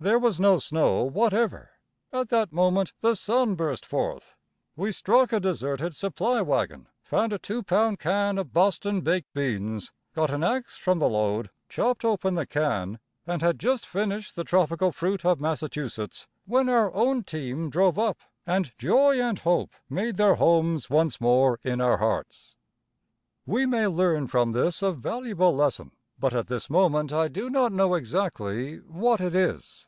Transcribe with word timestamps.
There 0.00 0.20
was 0.20 0.38
no 0.38 0.60
snow 0.60 1.02
whatever! 1.02 1.70
At 2.12 2.28
that 2.28 2.52
moment 2.52 2.92
the 3.00 3.16
sun 3.16 3.56
burst 3.56 3.84
forth, 3.84 4.36
we 4.76 4.92
struck 4.92 5.32
a 5.32 5.40
deserted 5.40 5.96
supply 5.96 6.40
wagon, 6.40 6.86
found 7.02 7.32
a 7.32 7.38
two 7.40 7.64
pound 7.64 7.98
can 7.98 8.38
of 8.38 8.52
Boston 8.52 9.00
baked 9.00 9.34
beans, 9.34 9.90
got 10.14 10.30
an 10.30 10.44
axe 10.44 10.76
from 10.76 11.00
the 11.00 11.08
load, 11.08 11.50
chopped 11.68 12.04
open 12.04 12.36
the 12.36 12.46
can, 12.46 13.00
and 13.26 13.42
had 13.42 13.58
just 13.58 13.84
finished 13.84 14.36
the 14.36 14.44
tropical 14.44 14.92
fruit 14.92 15.24
of 15.24 15.40
Massachusetts 15.40 16.28
when 16.44 16.68
our 16.68 16.94
own 16.94 17.24
team 17.24 17.68
drove 17.68 17.98
up, 17.98 18.18
and 18.46 18.70
joy 18.78 19.20
and 19.20 19.40
hope 19.40 19.72
made 19.90 20.14
their 20.14 20.36
homes 20.36 20.88
once 20.88 21.20
more 21.20 21.58
in 21.64 21.80
our 21.80 21.96
hearts. 21.96 22.54
We 23.46 23.66
may 23.66 23.88
learn 23.88 24.28
from 24.28 24.52
this 24.52 24.80
a 24.80 24.92
valuable 24.92 25.52
lesson, 25.56 25.90
but 26.20 26.34
at 26.34 26.46
this 26.46 26.70
moment 26.70 27.12
I 27.12 27.26
do 27.26 27.50
not 27.50 27.72
know 27.72 27.94
exactly 27.96 28.76
what 28.76 29.20
it 29.20 29.34
is. 29.34 29.86